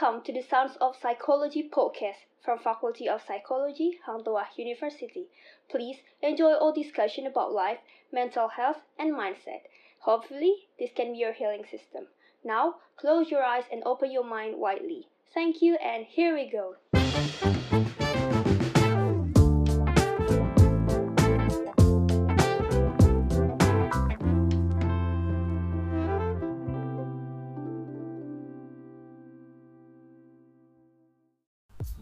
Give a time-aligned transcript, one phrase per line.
[0.00, 5.26] Welcome to the Sounds of Psychology podcast from Faculty of Psychology, Hang Tuah University.
[5.68, 7.78] Please enjoy our discussion about life,
[8.12, 9.62] mental health, and mindset.
[10.00, 12.06] Hopefully, this can be your healing system.
[12.44, 15.08] Now, close your eyes and open your mind widely.
[15.34, 16.76] Thank you, and here we go.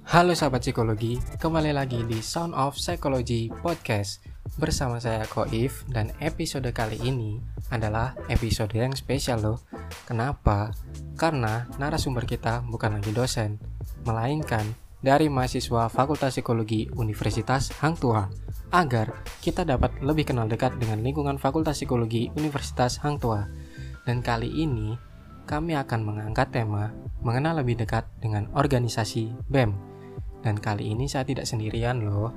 [0.07, 4.23] Halo sahabat psikologi, kembali lagi di Sound of Psychology Podcast
[4.55, 7.43] bersama saya Koif dan episode kali ini
[7.75, 9.59] adalah episode yang spesial loh.
[10.07, 10.71] Kenapa?
[11.19, 13.59] Karena narasumber kita bukan lagi dosen,
[14.07, 18.31] melainkan dari mahasiswa Fakultas Psikologi Universitas Hang Tuah
[18.71, 19.11] agar
[19.43, 23.51] kita dapat lebih kenal dekat dengan lingkungan Fakultas Psikologi Universitas Hang Tuah.
[24.07, 24.95] Dan kali ini
[25.51, 26.95] kami akan mengangkat tema
[27.27, 29.96] mengenal lebih dekat dengan organisasi BEM
[30.41, 32.35] dan kali ini saya tidak sendirian loh.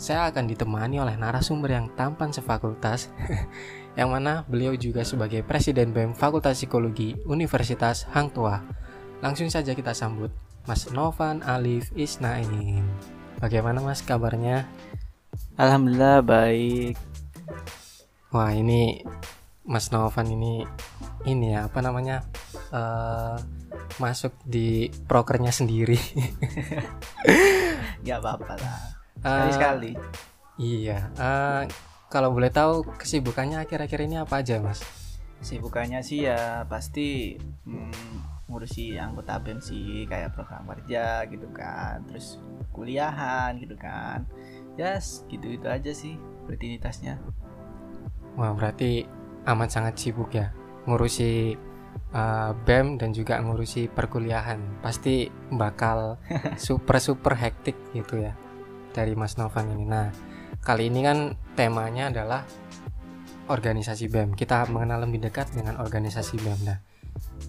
[0.00, 3.12] Saya akan ditemani oleh narasumber yang tampan sefakultas,
[3.98, 8.64] yang mana beliau juga sebagai Presiden BEM Fakultas Psikologi Universitas Hang Tuah.
[9.20, 10.32] Langsung saja kita sambut
[10.64, 12.80] Mas Novan Alif Isnain.
[13.40, 14.64] Bagaimana Mas kabarnya?
[15.60, 16.96] Alhamdulillah baik.
[18.32, 19.04] Wah ini
[19.68, 20.64] Mas Novan ini
[21.28, 22.24] ini ya apa namanya
[22.72, 23.36] uh,
[24.00, 26.00] masuk di prokernya sendiri.
[28.02, 28.80] Gak apa-apa lah.
[29.20, 29.92] Sekali-sekali.
[29.94, 30.04] Uh,
[30.56, 31.12] iya.
[31.20, 31.68] Uh,
[32.08, 34.82] kalau boleh tahu kesibukannya akhir-akhir ini apa aja, Mas?
[35.38, 42.42] Kesibukannya sih ya pasti hmm, ngurusi anggota BEM sih kayak program kerja gitu kan, terus
[42.74, 44.26] kuliahan gitu kan.
[44.74, 47.20] Ya yes, gitu-gitu aja sih rutinitasnya.
[48.34, 49.06] Wah, berarti
[49.46, 50.52] amat sangat sibuk ya
[50.88, 51.54] ngurusi
[52.14, 56.18] uh, BEM dan juga ngurusi perkuliahan pasti bakal
[56.58, 58.34] super super hektik gitu ya
[58.90, 59.86] dari Mas Novan ini.
[59.86, 60.10] Nah
[60.60, 61.18] kali ini kan
[61.54, 62.42] temanya adalah
[63.50, 64.38] organisasi BEM.
[64.38, 66.60] Kita mengenal lebih dekat dengan organisasi BEM.
[66.66, 66.78] Nah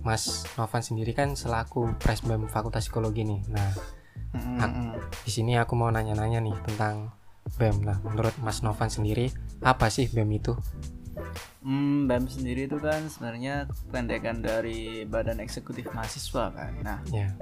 [0.01, 3.41] Mas Novan sendiri kan selaku Pres BEM Fakultas Psikologi nih.
[3.49, 3.69] Nah
[4.33, 5.25] mm-hmm.
[5.25, 7.13] di sini aku mau nanya-nanya nih tentang
[7.57, 7.85] BEM.
[7.85, 9.29] Nah menurut Mas Novan sendiri
[9.61, 10.53] apa sih BEM itu?
[11.61, 16.73] Hmm, BEM sendiri itu kan sebenarnya pendekan dari Badan Eksekutif Mahasiswa kan.
[16.81, 17.37] Nah, yeah.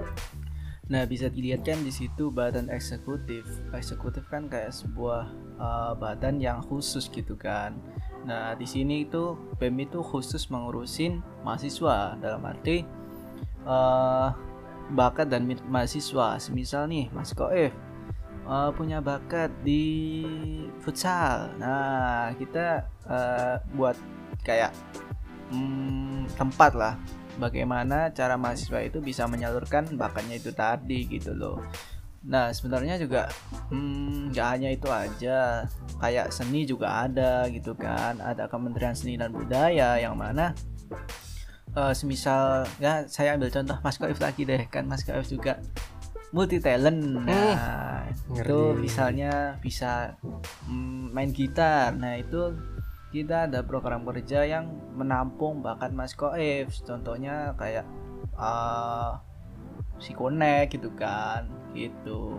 [0.92, 3.48] nah bisa dilihat kan di situ Badan Eksekutif.
[3.72, 7.80] Eksekutif kan kayak sebuah uh, badan yang khusus gitu kan.
[8.28, 12.84] Nah, di sini itu BEM itu khusus mengurusin mahasiswa dalam arti
[13.64, 14.36] uh,
[14.92, 16.36] bakat dan mahasiswa.
[16.44, 17.72] Semisal nih, Mas Koef
[18.50, 20.26] uh, punya bakat di
[20.82, 21.54] futsal.
[21.62, 23.98] Nah, kita uh, buat
[24.46, 24.72] kayak
[25.52, 26.94] hmm, tempat lah
[27.42, 31.60] bagaimana cara mahasiswa itu bisa menyalurkan bakatnya itu tadi gitu loh.
[32.28, 33.32] Nah sebenarnya juga
[33.72, 35.64] hmm, nggak hmm, hanya itu aja,
[35.98, 40.52] kayak seni juga ada gitu kan, ada Kementerian Seni dan Budaya yang mana
[41.80, 45.64] uh, semisal ya saya ambil contoh Mas Koif lagi deh kan Mas Koif juga
[46.30, 47.26] multi talent.
[47.26, 50.14] Nah, hmm, itu misalnya bisa
[50.70, 51.90] mm, main gitar.
[51.98, 52.54] Nah, itu
[53.10, 56.70] kita ada program kerja yang menampung bakat Mas Koef.
[56.86, 57.86] Contohnya kayak
[58.38, 59.18] uh,
[59.98, 62.38] si Konek gitu kan, gitu.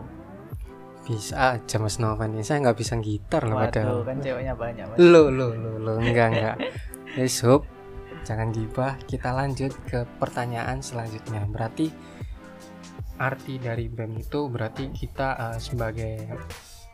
[1.03, 2.47] Bisa aja Mas Novan ini.
[2.47, 4.06] Saya nggak bisa gitar loh padahal.
[4.06, 4.84] kan ceweknya banyak.
[4.86, 4.97] Mas.
[5.03, 6.56] Lo lo lo lo enggak enggak.
[7.19, 7.66] Yes, hope.
[8.22, 8.94] Jangan gibah.
[9.10, 11.48] Kita lanjut ke pertanyaan selanjutnya.
[11.50, 11.91] Berarti
[13.20, 16.25] arti dari BEM itu berarti kita uh, sebagai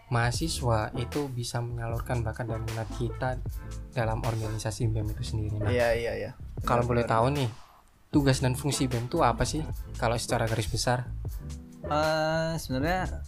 [0.06, 3.42] mahasiswa itu bisa menyalurkan bakat dan minat kita
[3.90, 5.56] dalam organisasi BEM itu sendiri.
[5.58, 6.30] Nah, iya iya iya.
[6.62, 7.50] Kalau boleh tahu nih,
[8.14, 9.66] tugas dan fungsi BEM itu apa sih?
[9.98, 11.10] Kalau secara garis besar?
[11.86, 13.22] Uh, sebenarnya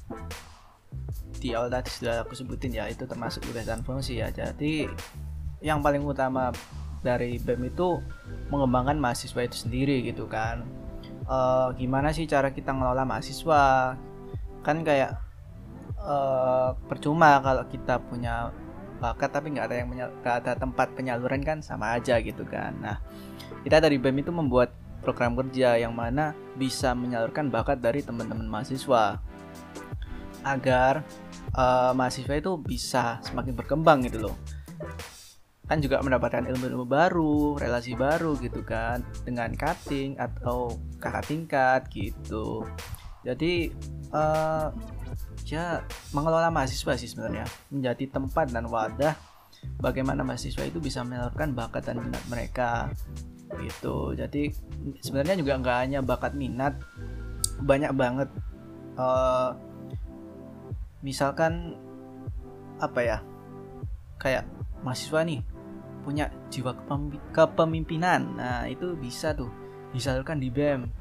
[1.39, 4.31] di awal tadi sudah aku sebutin ya itu termasuk tugas dan fungsi ya.
[4.31, 4.87] Jadi
[5.63, 6.55] yang paling utama
[7.03, 7.99] dari BEM itu
[8.51, 10.67] mengembangkan mahasiswa itu sendiri gitu kan
[11.29, 13.95] uh, gimana sih cara kita ngelola mahasiswa
[14.65, 15.15] kan kayak
[16.03, 18.51] uh, percuma kalau kita punya
[18.99, 22.97] bakat tapi nggak ada yang nggak ada tempat penyaluran kan sama aja gitu kan nah
[23.63, 29.23] kita dari BEM itu membuat program kerja yang mana bisa menyalurkan bakat dari teman-teman mahasiswa
[30.43, 31.07] agar
[31.55, 34.37] uh, mahasiswa itu bisa semakin berkembang gitu loh
[35.69, 42.65] kan juga mendapatkan ilmu-ilmu baru, relasi baru gitu kan dengan cutting atau kakak tingkat gitu.
[43.21, 43.69] Jadi
[44.17, 44.73] uh,
[45.49, 45.83] ya
[46.13, 47.47] mengelola mahasiswa sih sebenarnya.
[47.73, 49.15] Menjadi tempat dan wadah
[49.81, 52.93] bagaimana mahasiswa itu bisa menyalurkan bakat dan minat mereka.
[53.59, 54.13] Gitu.
[54.15, 54.53] Jadi
[55.01, 56.77] sebenarnya juga nggak hanya bakat minat
[57.59, 58.29] banyak banget
[59.01, 59.57] uh,
[61.01, 61.75] misalkan
[62.79, 63.19] apa ya?
[64.19, 64.51] Kayak
[64.83, 65.41] mahasiswa nih
[66.03, 66.73] punya jiwa
[67.33, 68.37] kepemimpinan.
[68.37, 69.51] Nah itu bisa tuh
[69.93, 70.98] disalurkan di BEM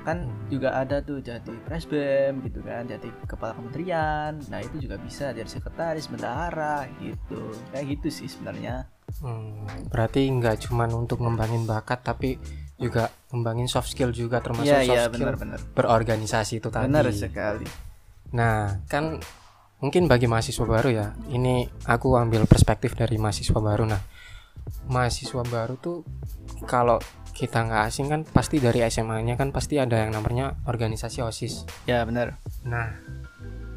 [0.00, 4.40] kan juga ada tuh jadi presbem gitu kan jadi kepala kementerian.
[4.48, 7.52] Nah itu juga bisa jadi sekretaris bendahara gitu.
[7.72, 8.88] Kayak gitu sih sebenarnya.
[9.20, 12.38] Hmm, berarti nggak cuma untuk ngembangin bakat tapi
[12.80, 15.60] juga ngembangin soft skill juga termasuk ya, soft ya, skill bener, bener.
[15.76, 16.88] berorganisasi itu tadi.
[16.88, 17.66] Benar sekali.
[18.32, 19.20] Nah kan
[19.84, 23.84] mungkin bagi mahasiswa baru ya ini aku ambil perspektif dari mahasiswa baru.
[23.84, 24.00] Nah
[24.88, 26.06] mahasiswa baru tuh
[26.64, 26.96] kalau
[27.40, 31.64] kita nggak asing kan pasti dari SMA-nya kan pasti ada yang namanya organisasi OSIS.
[31.88, 32.36] Ya benar.
[32.68, 32.92] Nah,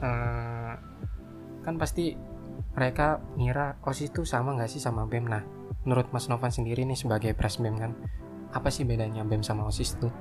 [0.04, 0.74] eh,
[1.64, 2.12] kan pasti
[2.76, 5.32] mereka ngira OSIS itu sama nggak sih sama BEM?
[5.32, 5.48] Nah,
[5.88, 7.96] menurut Mas Novan sendiri nih sebagai pres BEM kan,
[8.52, 10.12] apa sih bedanya BEM sama OSIS tuh?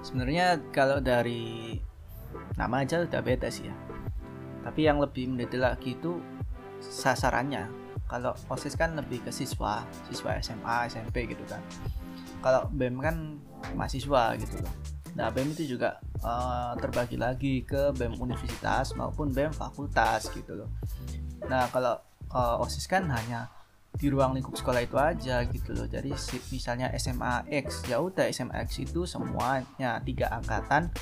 [0.00, 1.76] Sebenarnya kalau dari
[2.56, 3.76] nama aja udah beda sih ya.
[4.64, 6.16] Tapi yang lebih mendetail lagi itu
[6.80, 7.68] sasarannya.
[8.08, 11.60] Kalau OSIS kan lebih ke siswa, siswa SMA, SMP gitu kan
[12.44, 13.40] kalau BEM kan
[13.72, 14.74] mahasiswa gitu loh.
[15.16, 20.68] Nah BEM itu juga uh, terbagi lagi ke BEM universitas maupun BEM fakultas gitu loh.
[21.48, 21.96] Nah kalau
[22.36, 23.48] uh, OSIS kan hanya
[23.96, 25.88] di ruang lingkup sekolah itu aja gitu loh.
[25.88, 26.12] Jadi
[26.52, 30.92] misalnya SMA X ya udah SMA X itu semuanya tiga angkatan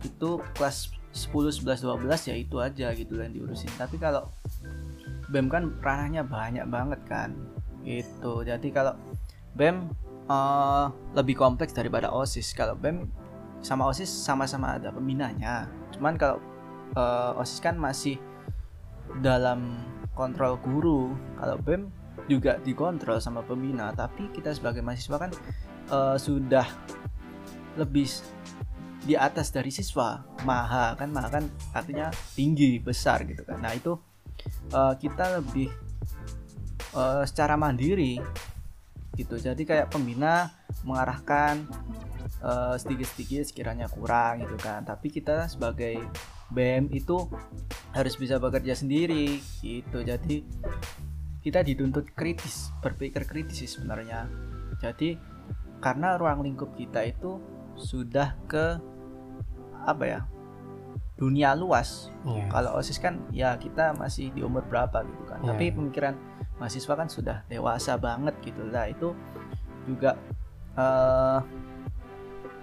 [0.00, 3.68] itu kelas 10, 11, 12 ya itu aja gitu yang diurusin.
[3.76, 4.32] Tapi kalau
[5.28, 7.36] BEM kan ranahnya banyak banget kan
[7.84, 8.46] gitu.
[8.46, 8.96] Jadi kalau
[9.58, 12.52] BEM uh, lebih kompleks daripada OSIS.
[12.54, 13.08] Kalau BEM
[13.64, 15.66] sama OSIS sama-sama ada pembinanya.
[15.96, 16.38] Cuman kalau
[16.94, 18.20] uh, OSIS kan masih
[19.24, 19.82] dalam
[20.14, 21.16] kontrol guru.
[21.40, 21.82] Kalau BEM
[22.28, 25.32] juga dikontrol sama pembina, tapi kita sebagai mahasiswa kan
[25.88, 26.68] uh, sudah
[27.80, 28.06] lebih
[29.08, 30.20] di atas dari siswa.
[30.44, 33.64] Maha kan maha kan artinya tinggi, besar gitu kan.
[33.64, 33.96] Nah, itu
[34.76, 35.72] uh, kita lebih
[36.92, 38.20] uh, secara mandiri
[39.18, 40.54] gitu jadi kayak pembina
[40.86, 41.66] mengarahkan
[42.40, 45.98] uh, sedikit-sedikit sekiranya kurang gitu kan tapi kita sebagai
[46.54, 47.26] BM itu
[47.92, 50.46] harus bisa bekerja sendiri gitu jadi
[51.42, 54.30] kita dituntut kritis berpikir kritis sih sebenarnya
[54.78, 55.18] jadi
[55.82, 57.42] karena ruang lingkup kita itu
[57.78, 58.78] sudah ke
[59.86, 60.20] apa ya
[61.18, 62.14] dunia luas.
[62.22, 62.46] Yeah.
[62.48, 65.42] Kalau OSIS kan ya kita masih di umur berapa gitu kan.
[65.42, 65.54] Yeah.
[65.54, 66.14] Tapi pemikiran
[66.58, 68.90] mahasiswa kan sudah dewasa banget gitu lah.
[68.90, 69.14] Itu
[69.86, 70.18] juga
[70.76, 71.40] uh,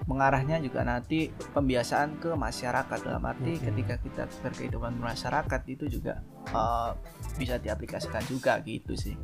[0.05, 2.99] mengarahnya juga nanti pembiasaan ke masyarakat.
[3.01, 3.63] Dalam arti hmm.
[3.71, 6.21] ketika kita berkehidupan masyarakat itu juga
[6.53, 6.93] uh,
[7.39, 9.17] bisa diaplikasikan juga gitu sih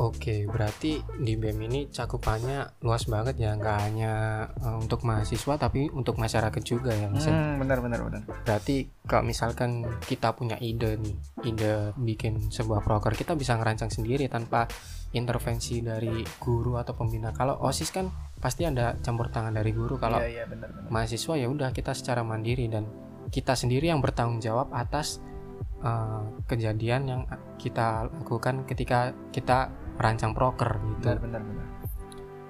[0.00, 4.12] Oke, berarti di BEM ini cakupannya luas banget ya, nggak hanya
[4.56, 7.28] uh, untuk mahasiswa tapi untuk masyarakat juga ya, Mas.
[7.28, 7.36] Ya?
[7.36, 8.24] Hmm, benar benar benar.
[8.24, 11.16] Berarti kalau misalkan kita punya ide nih,
[11.52, 14.64] ide bikin sebuah proker, kita bisa ngerancang sendiri tanpa
[15.12, 17.36] intervensi dari guru atau pembina.
[17.36, 18.08] Kalau OSIS kan
[18.40, 20.00] pasti ada campur tangan dari guru.
[20.00, 20.88] Kalau iya, iya, benar, benar.
[20.88, 22.88] mahasiswa ya udah kita secara mandiri dan
[23.28, 25.20] kita sendiri yang bertanggung jawab atas
[25.84, 27.22] uh, kejadian yang
[27.60, 29.68] kita lakukan ketika kita
[30.00, 31.12] merancang proker gitu.
[31.12, 31.66] Benar, benar, benar.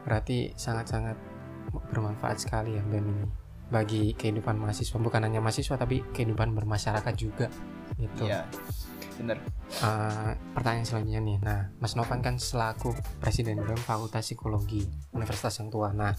[0.06, 1.18] Berarti sangat-sangat
[1.90, 3.26] bermanfaat sekali ya BEM ini
[3.70, 7.50] bagi kehidupan mahasiswa bukan hanya mahasiswa tapi kehidupan bermasyarakat juga
[7.98, 8.30] gitu.
[8.30, 8.46] Iya.
[9.18, 9.36] Benar.
[9.84, 11.38] Uh, pertanyaan selanjutnya nih.
[11.44, 15.92] Nah, Mas Novan kan selaku presiden BEM Fakultas Psikologi Universitas yang tua.
[15.92, 16.14] Nah,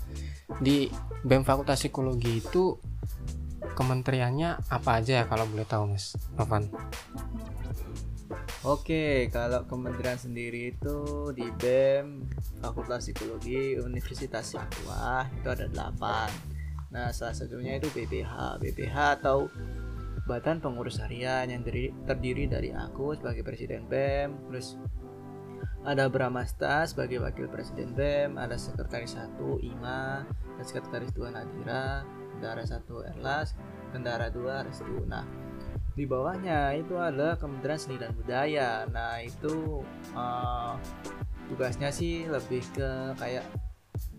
[0.61, 0.91] di
[1.25, 2.77] BEM Fakultas Psikologi itu
[3.73, 6.69] kementeriannya apa aja ya kalau boleh tahu Mas Novan?
[8.61, 12.29] Oke, kalau kementerian sendiri itu di BEM
[12.61, 16.93] Fakultas Psikologi Universitas Tua itu ada 8.
[16.93, 18.61] Nah, salah satunya itu BPH.
[18.61, 19.49] BPH atau
[20.29, 21.65] Badan Pengurus Harian yang
[22.05, 24.77] terdiri dari aku sebagai Presiden BEM, terus
[25.81, 32.05] ada Bramasta sebagai Wakil Presiden BEM, ada Sekretaris 1 Ima, dan Sekretaris 2 Nadira,
[32.37, 33.57] Bendara 1 Erlas,
[33.89, 35.01] Bendara 2 Restu.
[35.09, 35.25] Nah,
[35.91, 38.87] di bawahnya itu ada Kementerian Seni dan Budaya.
[38.87, 39.83] Nah itu
[40.15, 40.75] uh,
[41.51, 43.43] tugasnya sih lebih ke kayak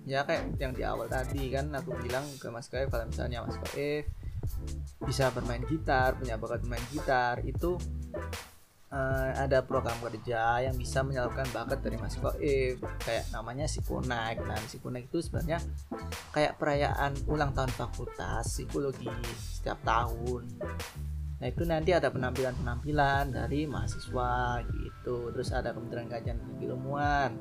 [0.04, 3.56] ya kayak yang di awal tadi kan aku bilang ke Mas Kaif kalau misalnya Mas
[3.62, 4.10] Kaif
[5.06, 7.78] bisa bermain gitar punya bakat bermain gitar itu
[8.92, 14.60] uh, ada program kerja yang bisa menyalurkan bakat dari Mas Koif kayak namanya Sikonek nah
[14.68, 15.58] Sikonek itu sebenarnya
[16.30, 19.08] kayak perayaan ulang tahun fakultas psikologi
[19.40, 20.44] setiap tahun
[21.42, 25.34] Nah itu nanti ada penampilan-penampilan dari mahasiswa gitu.
[25.34, 27.34] Terus ada Kementerian Kajian dan Ilmuwan.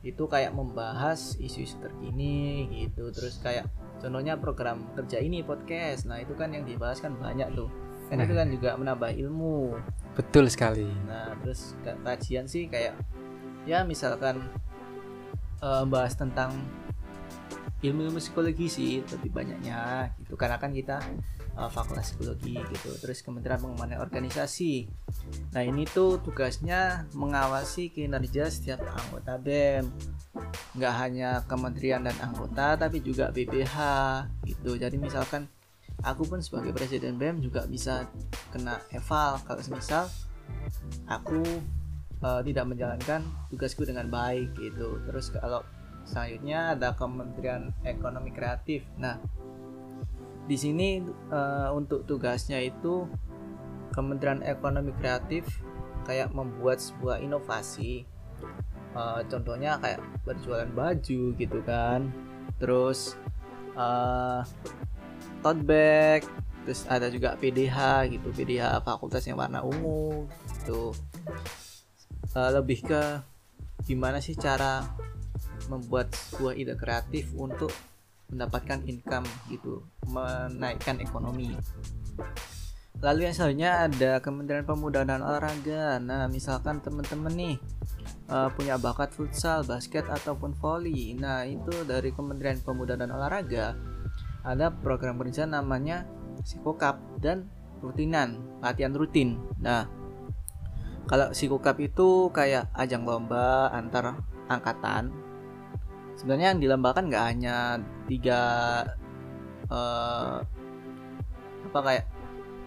[0.00, 3.12] Itu kayak membahas isu-isu terkini gitu.
[3.12, 3.68] Terus kayak
[4.00, 7.68] contohnya program kerja ini podcast nah itu kan yang dibahas kan banyak tuh
[8.12, 8.22] nah.
[8.22, 9.76] itu kan juga menambah ilmu
[10.14, 12.96] betul sekali nah terus kajian sih kayak
[13.64, 14.44] ya misalkan
[15.64, 16.54] uh, bahas tentang
[17.84, 21.02] ilmu-ilmu psikologi sih lebih banyaknya gitu karena kan kita
[21.56, 22.90] uh, fakultas psikologi gitu.
[23.00, 24.86] Terus Kementerian Pengembangan Organisasi.
[25.56, 29.88] Nah ini tuh tugasnya mengawasi kinerja setiap anggota BEM.
[30.76, 33.76] Nggak hanya kementerian dan anggota tapi juga BPH
[34.44, 34.76] gitu.
[34.76, 35.48] Jadi misalkan
[36.04, 38.04] aku pun sebagai presiden BEM juga bisa
[38.52, 40.04] kena eval kalau misal
[41.08, 41.42] aku
[42.20, 45.00] uh, tidak menjalankan tugasku dengan baik gitu.
[45.08, 45.64] Terus kalau
[46.06, 48.86] selanjutnya ada Kementerian Ekonomi Kreatif.
[49.00, 49.18] Nah
[50.46, 51.02] di sini
[51.34, 53.06] uh, untuk tugasnya itu
[53.90, 55.46] Kementerian Ekonomi Kreatif
[56.06, 58.06] kayak membuat sebuah inovasi.
[58.96, 62.08] Uh, contohnya kayak berjualan baju gitu kan.
[62.62, 63.18] Terus
[63.74, 64.46] uh,
[65.42, 66.22] tote bag
[66.66, 70.94] terus ada juga PDH gitu PDH fakultas yang warna ungu gitu.
[72.34, 73.02] Uh, lebih ke
[73.86, 74.82] gimana sih cara
[75.66, 77.70] membuat sebuah ide kreatif untuk
[78.30, 81.54] mendapatkan income gitu menaikkan ekonomi.
[83.04, 86.00] Lalu yang selanjutnya ada Kementerian Pemuda dan Olahraga.
[86.00, 87.56] Nah misalkan teman-teman nih
[88.32, 93.76] uh, punya bakat futsal basket ataupun volley nah itu dari Kementerian Pemuda dan Olahraga.
[94.46, 96.08] Ada program kerja namanya
[96.46, 97.48] Sikokap dan
[97.84, 99.36] rutinan latihan rutin.
[99.60, 99.84] Nah
[101.04, 105.12] kalau Sikokap itu kayak ajang lomba antar angkatan.
[106.16, 108.40] Sebenarnya yang dilombakan nggak hanya tiga
[109.70, 110.38] uh,
[111.66, 112.04] apa kayak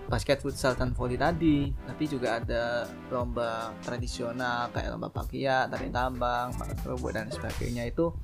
[0.09, 1.71] basket futsal dan volley tadi.
[1.85, 6.51] Tapi juga ada lomba tradisional kayak lomba pakia tari tambang
[6.83, 7.87] robot dan sebagainya.
[7.87, 8.17] Itu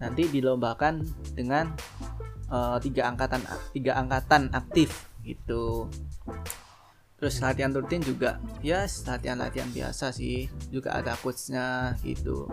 [0.00, 1.02] nanti dilombakan
[1.36, 1.72] dengan
[2.48, 3.42] uh, tiga angkatan
[3.74, 5.90] tiga angkatan aktif gitu.
[7.16, 10.46] Terus latihan rutin juga ya latihan-latihan biasa sih.
[10.68, 12.48] Juga ada coachnya gitu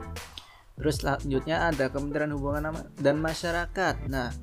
[0.74, 4.10] Terus selanjutnya ada Kementerian Hubungan dan Masyarakat.
[4.10, 4.34] Nah,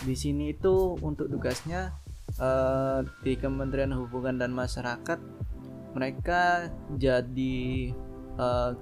[0.00, 1.92] di sini itu untuk tugasnya
[2.40, 5.18] uh, di Kementerian Hubungan dan Masyarakat
[5.94, 6.66] mereka
[6.98, 7.94] jadi
[8.34, 8.74] uh,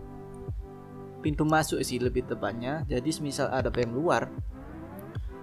[1.21, 2.83] pintu masuk sih lebih tepatnya.
[2.89, 4.27] Jadi misal ada BEM luar,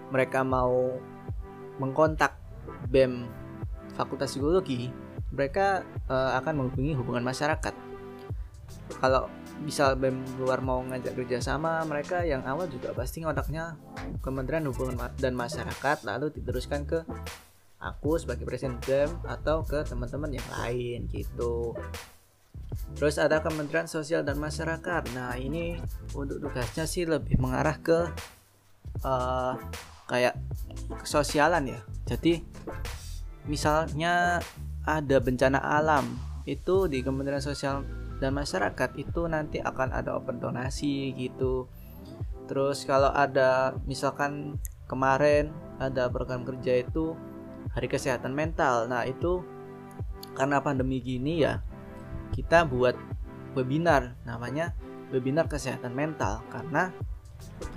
[0.09, 0.97] mereka mau
[1.79, 2.35] mengkontak
[2.91, 3.29] BEM
[3.95, 4.91] Fakultas Psikologi,
[5.31, 7.88] mereka uh, akan menghubungi hubungan masyarakat.
[8.99, 13.75] Kalau bisa BEM luar mau ngajak kerjasama mereka yang awal juga pasti ngotaknya
[14.23, 17.03] Kementerian Hubungan dan Masyarakat lalu diteruskan ke
[17.79, 21.75] aku sebagai presiden BEM atau ke teman-teman yang lain gitu.
[22.95, 25.11] Terus ada Kementerian Sosial dan Masyarakat.
[25.15, 25.79] Nah ini
[26.15, 28.07] untuk tugasnya sih lebih mengarah ke
[29.03, 29.53] uh,
[30.07, 30.35] kayak
[31.03, 31.79] kesosialan ya.
[32.07, 32.41] Jadi
[33.47, 34.39] misalnya
[34.83, 36.05] ada bencana alam
[36.49, 41.71] itu di Kementerian Sosial dan masyarakat itu nanti akan ada open donasi gitu.
[42.51, 44.59] Terus kalau ada misalkan
[44.91, 47.15] kemarin ada program kerja itu
[47.71, 48.91] hari kesehatan mental.
[48.91, 49.41] Nah itu
[50.35, 51.63] karena pandemi gini ya
[52.35, 52.95] kita buat
[53.55, 54.75] webinar namanya
[55.15, 56.43] webinar kesehatan mental.
[56.51, 56.91] Karena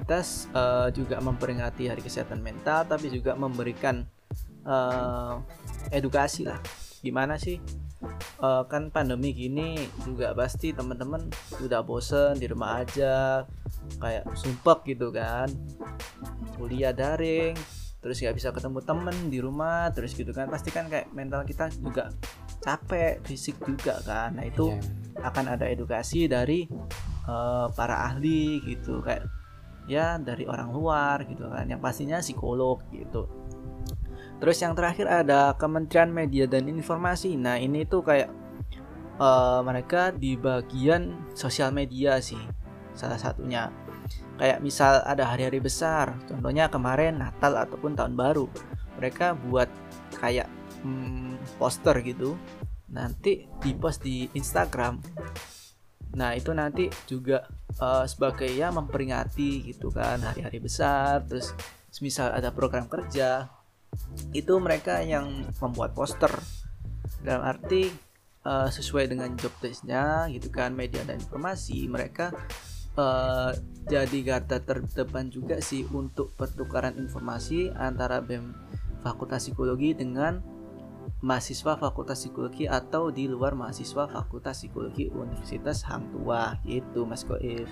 [0.03, 0.19] kita
[0.59, 4.03] uh, juga memperingati hari kesehatan mental tapi juga memberikan
[4.67, 5.39] uh,
[5.95, 6.59] edukasi lah.
[7.03, 7.63] Gimana sih
[8.43, 11.31] uh, kan pandemi gini juga pasti teman-teman
[11.63, 13.47] udah bosen di rumah aja
[14.03, 15.49] kayak sumpah gitu kan.
[16.59, 17.55] Kuliah daring
[18.03, 20.51] terus nggak bisa ketemu temen di rumah terus gitu kan.
[20.51, 22.11] Pasti kan kayak mental kita juga
[22.61, 24.35] capek fisik juga kan.
[24.37, 25.27] Nah itu yeah.
[25.31, 26.67] akan ada edukasi dari
[27.31, 29.01] uh, para ahli gitu.
[29.01, 29.31] Kayak
[29.87, 31.71] ya dari orang luar gitu kan.
[31.71, 33.42] Yang pastinya psikolog gitu
[34.43, 37.39] Terus yang terakhir ada Kementerian Media dan Informasi.
[37.39, 38.27] Nah ini tuh kayak
[39.23, 42.43] uh, mereka di bagian sosial media sih
[42.99, 43.71] salah satunya.
[44.43, 48.51] Kayak misal ada hari-hari besar, contohnya kemarin Natal ataupun Tahun Baru,
[48.99, 49.71] mereka buat
[50.19, 50.51] kayak
[50.83, 52.35] hmm, poster gitu,
[52.91, 54.99] nanti di post di Instagram.
[56.19, 57.47] Nah itu nanti juga
[57.79, 61.55] uh, sebagai ya memperingati gitu kan hari-hari besar, terus
[62.03, 63.62] misal ada program kerja
[64.33, 66.33] itu mereka yang membuat poster.
[67.23, 67.87] Dalam arti
[68.47, 72.35] uh, sesuai dengan job desknya gitu kan media dan informasi mereka
[72.99, 73.55] uh,
[73.87, 78.55] jadi garda terdepan juga sih untuk pertukaran informasi antara BEM
[79.03, 80.43] Fakultas Psikologi dengan
[81.23, 87.71] mahasiswa Fakultas Psikologi atau di luar mahasiswa Fakultas Psikologi Universitas Hang Tua gitu Mas Koif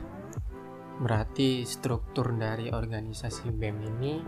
[1.00, 4.20] berarti struktur dari organisasi BEM ini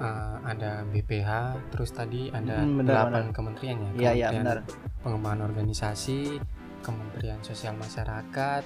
[0.00, 1.30] uh, ada BPH,
[1.74, 3.90] terus tadi ada hmm, benar, 8 kementerian ya.
[3.94, 4.56] Iya, iya, benar.
[5.02, 6.40] Pengembangan organisasi,
[6.84, 8.62] Kementerian Sosial Masyarakat,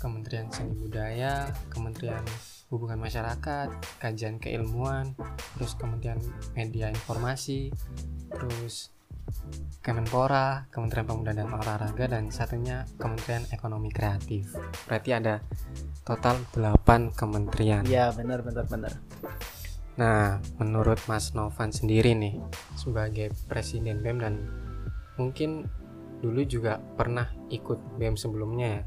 [0.00, 2.24] Kementerian Seni Budaya, Kementerian
[2.72, 3.68] Hubungan Masyarakat,
[4.00, 5.12] Kajian Keilmuan,
[5.54, 6.18] terus Kementerian
[6.56, 7.68] Media Informasi,
[8.32, 8.90] terus
[9.82, 14.54] Kemenpora, Kementerian Pemuda dan Olahraga dan satunya Kementerian Ekonomi Kreatif.
[14.86, 15.42] Berarti ada
[16.06, 17.82] total 8 kementerian.
[17.86, 18.92] Iya, benar benar benar.
[20.00, 22.40] Nah, menurut Mas Novan sendiri nih
[22.80, 24.34] sebagai presiden BEM dan
[25.20, 25.68] mungkin
[26.24, 28.82] dulu juga pernah ikut BEM sebelumnya ya,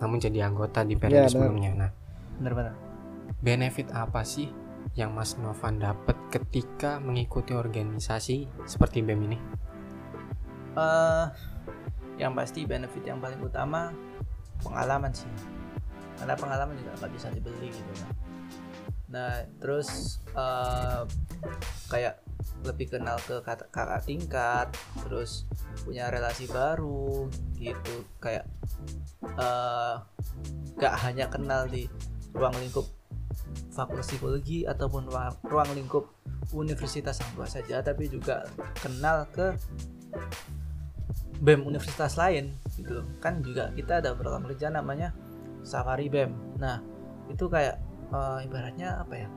[0.00, 1.70] namun jadi anggota di periode ya, sebelumnya.
[1.76, 1.90] Nah,
[2.40, 2.74] benar-benar.
[3.44, 4.48] Benefit apa sih
[4.96, 9.38] yang Mas Novan dapat ketika mengikuti organisasi seperti BEM ini?
[10.72, 11.28] Uh,
[12.16, 13.92] yang pasti benefit yang paling utama
[14.64, 15.28] pengalaman sih,
[16.16, 18.25] karena pengalaman juga nggak bisa dibeli gitu kan nah
[19.62, 21.06] terus uh,
[21.90, 22.18] kayak
[22.66, 24.66] lebih kenal ke kakak tingkat
[25.06, 25.46] terus
[25.86, 28.02] punya relasi baru gitu.
[28.18, 28.50] Kayak
[29.38, 30.02] uh,
[30.76, 31.86] gak hanya kenal di
[32.34, 32.86] ruang lingkup
[33.72, 36.08] fakultas psikologi ataupun ruang, lingkup
[36.56, 38.48] universitas yang luas saja tapi juga
[38.80, 39.52] kenal ke
[41.36, 45.12] BEM universitas lain gitu kan juga kita ada program kerja namanya
[45.66, 46.80] Safari BEM nah
[47.28, 47.76] itu kayak
[48.12, 49.28] uh, ibaratnya apa ya?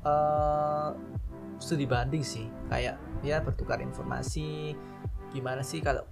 [0.00, 0.88] Uh,
[1.60, 2.46] studi banding sih.
[2.72, 4.74] Kayak ya bertukar informasi.
[5.30, 6.04] Gimana sih kalau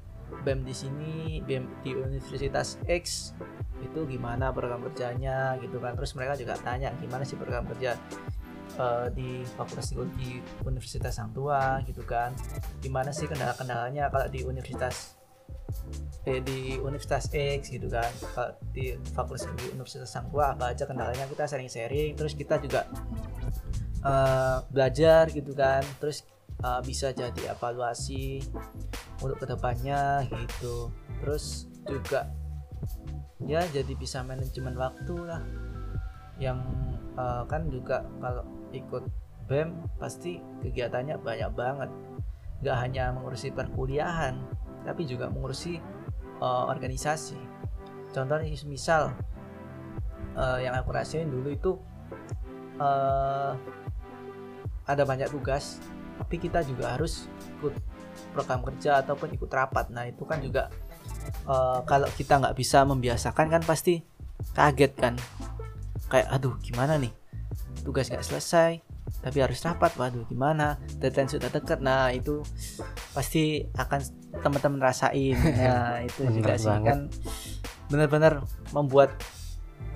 [0.44, 3.32] BEM di sini BEM di Universitas X
[3.78, 5.96] itu gimana program kerjanya gitu kan.
[5.96, 7.96] Terus mereka juga tanya gimana sih program kerja
[8.78, 12.36] uh, di Fakultas Psikologi Universitas Sang Tua gitu kan.
[12.84, 15.17] Gimana sih kendala-kendalanya kalau di Universitas
[16.28, 18.08] eh, di Universitas X gitu kan.
[18.74, 22.18] Di fakultas di Universitas Sangkua apa aja kendalanya kita sharing-sharing.
[22.18, 22.84] Terus kita juga
[24.04, 25.80] uh, belajar gitu kan.
[26.02, 26.28] Terus
[26.60, 28.44] uh, bisa jadi evaluasi
[29.24, 30.92] untuk ke depannya gitu.
[31.24, 32.28] Terus juga
[33.48, 35.42] ya jadi bisa manajemen waktu lah.
[36.38, 36.60] Yang
[37.16, 39.04] uh, kan juga kalau ikut
[39.48, 41.90] BEM pasti kegiatannya banyak banget.
[42.60, 44.57] Nggak hanya mengurusi perkuliahan
[44.88, 45.76] tapi juga mengurusi
[46.40, 47.36] uh, organisasi.
[48.16, 49.12] Contohnya misal
[50.32, 51.76] uh, yang aku rasain dulu itu
[52.80, 53.52] uh,
[54.88, 55.76] ada banyak tugas
[56.16, 57.28] tapi kita juga harus
[57.60, 57.76] ikut
[58.32, 59.92] program kerja ataupun ikut rapat.
[59.92, 60.72] Nah itu kan juga
[61.44, 64.02] uh, kalau kita nggak bisa membiasakan kan pasti
[64.56, 65.14] kaget kan.
[66.08, 67.12] Kayak aduh gimana nih?
[67.84, 68.80] Tugas nggak selesai
[69.20, 69.94] tapi harus rapat.
[69.94, 70.80] Waduh gimana?
[70.98, 71.78] Deadline sudah dekat.
[71.84, 72.42] Nah itu
[73.12, 74.00] pasti akan
[74.44, 75.36] teman-teman rasain.
[75.36, 76.68] Nah itu juga sih.
[76.68, 77.08] kan
[77.88, 78.44] benar-benar
[78.76, 79.16] membuat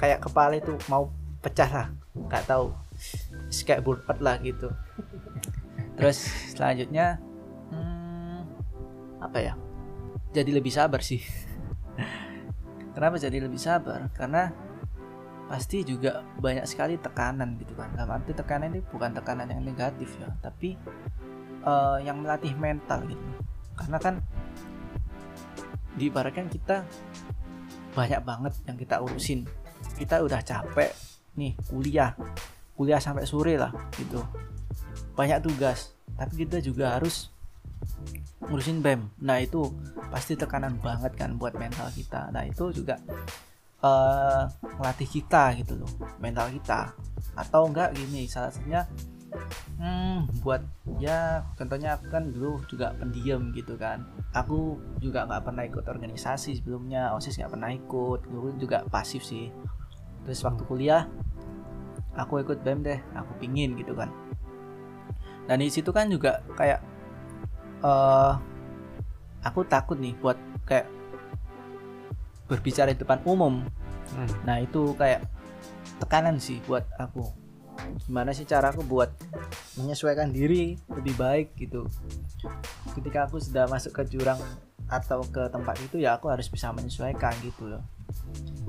[0.01, 1.13] kayak kepala itu mau
[1.45, 1.87] pecah lah.
[2.17, 2.73] Nggak tahu.
[3.65, 4.73] Kayak burpat lah gitu.
[5.97, 6.19] Terus
[6.57, 7.21] selanjutnya
[7.71, 8.39] hmm,
[9.21, 9.55] apa ya?
[10.33, 11.21] Jadi lebih sabar sih.
[12.97, 14.09] Kenapa jadi lebih sabar?
[14.17, 14.49] Karena
[15.53, 17.93] pasti juga banyak sekali tekanan gitu kan.
[17.93, 20.33] Dalam arti tekanan ini bukan tekanan yang negatif ya.
[20.41, 20.81] Tapi
[21.67, 23.27] uh, yang melatih mental gitu.
[23.79, 24.15] Karena kan
[25.97, 26.87] diibaratkan kita
[27.93, 29.45] banyak banget yang kita urusin.
[29.99, 30.93] Kita udah capek
[31.37, 32.13] nih kuliah
[32.77, 34.21] kuliah sampai sore lah gitu.
[35.15, 37.33] Banyak tugas tapi kita juga harus
[38.43, 39.65] ngurusin BEM nah itu
[40.13, 42.33] pasti tekanan banget kan buat mental kita.
[42.33, 42.99] Nah itu juga
[43.85, 44.45] uh,
[44.81, 46.97] ngelatih kita gitu loh mental kita.
[47.37, 48.85] Atau enggak gini salah satunya
[49.79, 50.63] hmm, buat
[51.03, 54.05] ya contohnya aku kan dulu juga pendiam gitu kan.
[54.33, 59.51] Aku juga nggak pernah ikut organisasi sebelumnya osis nggak pernah ikut dulu juga pasif sih.
[60.25, 61.11] Terus waktu kuliah
[62.15, 64.09] aku ikut bem deh aku pingin gitu kan.
[65.51, 66.81] Dan di situ kan juga kayak
[67.83, 68.39] uh,
[69.43, 70.39] aku takut nih buat
[70.69, 70.87] kayak
[72.47, 73.65] berbicara di depan umum.
[74.13, 74.29] Hmm.
[74.45, 75.25] nah itu kayak
[75.97, 77.42] tekanan sih buat aku
[78.07, 79.11] gimana sih cara aku buat
[79.79, 81.87] menyesuaikan diri lebih baik gitu?
[82.95, 84.39] Ketika aku sudah masuk ke jurang
[84.91, 87.83] atau ke tempat itu ya aku harus bisa menyesuaikan gitu loh.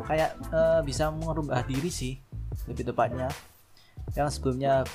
[0.07, 2.15] Kayak uh, bisa merubah diri sih
[2.69, 3.27] lebih tepatnya.
[4.15, 4.87] Yang sebelumnya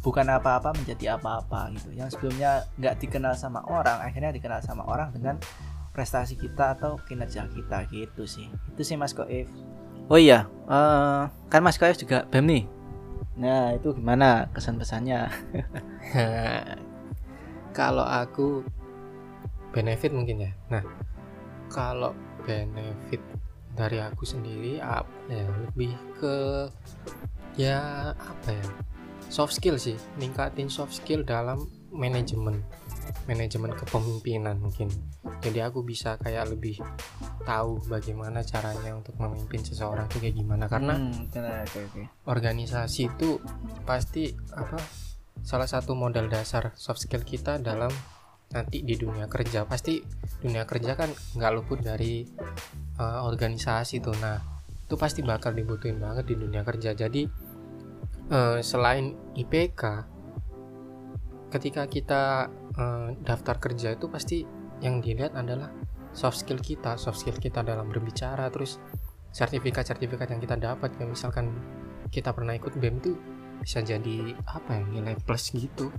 [0.00, 1.92] bukan apa-apa menjadi apa-apa gitu.
[1.92, 5.36] Yang sebelumnya nggak dikenal sama orang akhirnya dikenal sama orang dengan
[5.92, 8.48] prestasi kita atau kinerja kita gitu sih.
[8.72, 9.48] Itu sih Mas Koif.
[10.06, 12.64] Oh iya uh, kan Mas Koif juga BEM nih
[13.36, 15.28] nah itu gimana kesan pesannya
[17.76, 18.64] kalau aku
[19.76, 20.52] benefit mungkin ya.
[20.72, 20.80] Nah
[21.68, 22.16] kalau
[22.48, 23.20] benefit
[23.76, 25.44] dari aku sendiri apa ya?
[25.44, 26.36] Lebih ke
[27.60, 27.80] ya
[28.16, 28.66] apa ya?
[29.28, 30.00] Soft skill sih.
[30.16, 32.64] Ningkatin soft skill dalam manajemen
[33.26, 34.88] manajemen kepemimpinan mungkin.
[35.42, 36.80] Jadi aku bisa kayak lebih
[37.46, 40.66] tahu bagaimana caranya untuk memimpin seseorang tuh kayak gimana.
[40.66, 42.04] Karena hmm, okay, okay.
[42.26, 43.38] organisasi itu
[43.86, 44.78] pasti apa
[45.42, 47.90] salah satu modal dasar soft skill kita dalam
[48.50, 49.66] nanti di dunia kerja.
[49.66, 50.02] Pasti
[50.42, 52.26] dunia kerja kan nggak luput dari
[52.98, 54.16] uh, organisasi tuh.
[54.18, 54.38] Nah
[54.86, 56.94] itu pasti bakal dibutuhin banget di dunia kerja.
[56.94, 57.26] Jadi
[58.30, 60.14] uh, selain IPK
[61.50, 64.44] ketika kita uh, daftar kerja itu pasti
[64.84, 65.72] yang dilihat adalah
[66.16, 68.80] soft skill kita soft skill kita dalam berbicara terus
[69.36, 70.96] sertifikat-sertifikat yang kita dapat.
[70.96, 71.52] Kayak misalkan
[72.08, 73.12] kita pernah ikut BEM itu
[73.60, 75.92] bisa jadi apa ya nilai plus gitu.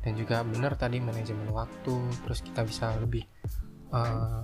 [0.00, 3.26] Dan juga benar tadi manajemen waktu terus kita bisa lebih
[3.92, 4.40] uh,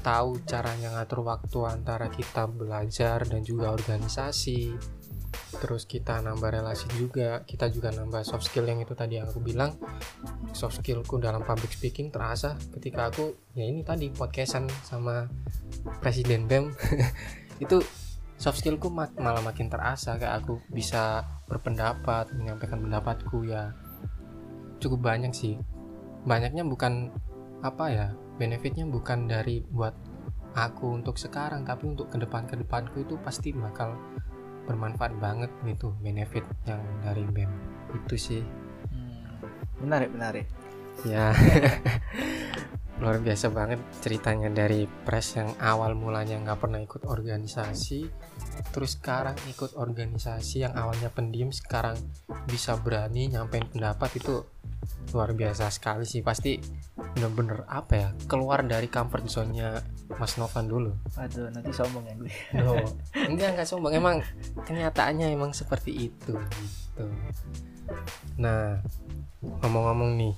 [0.00, 4.72] tahu caranya ngatur waktu antara kita belajar dan juga organisasi
[5.58, 9.40] terus kita nambah relasi juga kita juga nambah soft skill yang itu tadi yang aku
[9.40, 9.74] bilang.
[10.54, 15.26] Soft skillku dalam public speaking terasa ketika aku ya ini tadi podcastan sama
[15.98, 16.70] presiden BEM.
[17.64, 17.82] Itu
[18.38, 23.74] soft skillku malah makin terasa kayak aku bisa berpendapat menyampaikan pendapatku ya
[24.78, 25.58] cukup banyak sih.
[26.22, 27.10] Banyaknya bukan
[27.64, 29.94] apa ya benefitnya bukan dari buat
[30.54, 33.98] aku untuk sekarang tapi untuk ke depan ke depanku itu pasti bakal
[34.64, 37.52] bermanfaat banget gitu benefit yang dari BEM
[37.94, 38.42] itu sih.
[38.90, 39.40] Hmm,
[39.84, 40.46] menarik menarik.
[41.02, 41.34] Ya
[43.04, 48.08] luar biasa banget ceritanya dari press yang awal mulanya nggak pernah ikut organisasi
[48.72, 52.00] terus sekarang ikut organisasi yang awalnya pendiam sekarang
[52.48, 54.40] bisa berani nyampein pendapat itu
[55.12, 56.20] luar biasa sekali sih.
[56.20, 56.58] Pasti
[56.94, 59.82] bener-bener apa ya keluar dari comfort zone-nya
[60.18, 60.92] Mas Novan dulu.
[61.18, 62.32] Aduh nanti sombong ya gue.
[62.58, 62.74] No,
[63.30, 63.94] enggak enggak sombong.
[63.94, 64.20] Emang
[64.66, 67.06] kenyataannya emang seperti itu gitu.
[68.40, 68.82] Nah
[69.44, 70.34] ngomong-ngomong nih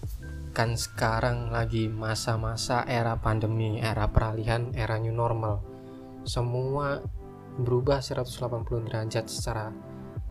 [0.57, 5.61] kan sekarang lagi masa-masa era pandemi era peralihan era new normal
[6.25, 7.05] semua
[7.61, 9.69] berubah 180 derajat secara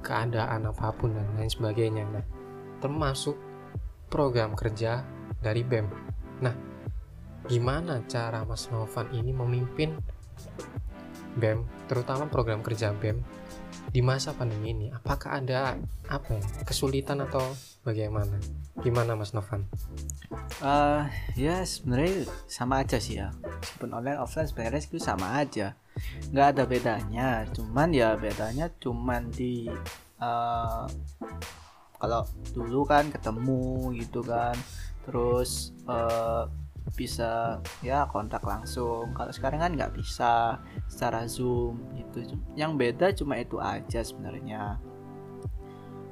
[0.01, 2.25] keadaan apa pun dan lain sebagainya nah
[2.81, 3.37] termasuk
[4.09, 5.05] program kerja
[5.45, 5.93] dari BEM
[6.41, 6.57] nah
[7.45, 9.93] gimana cara Mas Novan ini memimpin
[11.35, 13.19] BEM, terutama program kerja BEM
[13.91, 14.87] di masa pandemi ini?
[14.87, 15.75] Apakah ada
[16.07, 17.43] apa ya, kesulitan atau
[17.83, 18.39] bagaimana?
[18.83, 19.63] Gimana Mas Novan?
[20.59, 21.07] Uh,
[21.39, 23.31] ya sebenarnya sama aja sih ya.
[23.39, 25.79] Meskipun online offline sebenarnya itu sama aja.
[26.31, 27.29] Nggak ada bedanya.
[27.55, 29.71] Cuman ya bedanya cuman di
[30.19, 30.83] uh,
[31.95, 34.55] kalau dulu kan ketemu gitu kan.
[35.07, 36.51] Terus uh,
[36.93, 43.41] bisa ya kontak langsung kalau sekarang kan nggak bisa secara zoom itu yang beda cuma
[43.41, 44.77] itu aja sebenarnya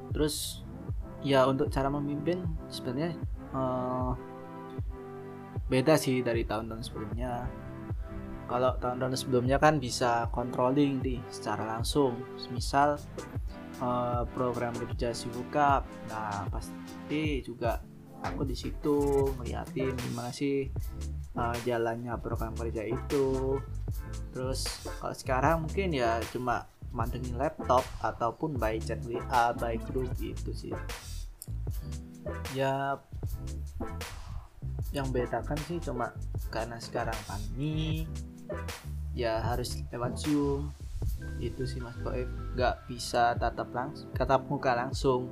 [0.09, 0.62] terus
[1.23, 3.15] ya untuk cara memimpin sebenarnya
[3.55, 4.11] uh,
[5.71, 7.47] beda sih dari tahun-tahun sebelumnya.
[8.43, 12.19] Kalau tahun-tahun sebelumnya kan bisa controlling nih secara langsung.
[12.51, 12.99] Misal
[13.79, 15.81] uh, program kerja si buka
[16.11, 17.79] nah pasti juga
[18.23, 20.67] aku di situ ngeliatin gimana sih
[21.39, 23.57] uh, jalannya program kerja itu.
[24.35, 30.53] Terus kalau sekarang mungkin ya cuma mantengin laptop ataupun by chat WA by grup gitu
[30.53, 30.73] sih
[32.53, 32.97] ya
[34.93, 36.13] yang bedakan sih cuma
[36.53, 38.05] karena sekarang pandemi
[39.17, 40.69] ya harus lewat zoom.
[41.39, 45.29] Itu sih mas Koef nggak bisa tatap langsung tatap muka langsung.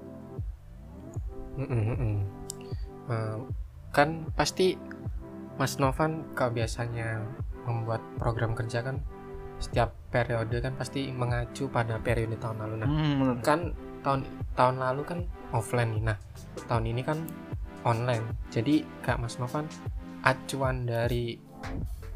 [1.56, 2.42] Mm -mm
[3.92, 4.80] kan pasti
[5.60, 7.22] Mas Novan kalau biasanya
[7.68, 9.04] membuat program kerja kan
[9.62, 12.76] setiap periode kan pasti mengacu pada periode tahun lalu.
[12.82, 14.26] Nah hmm, kan tahun
[14.58, 15.20] tahun lalu kan
[15.56, 15.96] offline.
[15.96, 16.18] Nih nah
[16.68, 17.18] tahun ini kan
[17.88, 18.26] online.
[18.52, 19.66] Jadi kak Mas Novan
[20.22, 21.38] acuan dari